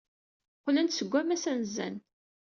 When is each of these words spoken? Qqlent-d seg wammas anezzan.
Qqlent-d 0.59 0.91
seg 0.95 1.07
wammas 1.11 1.43
anezzan. 1.51 1.95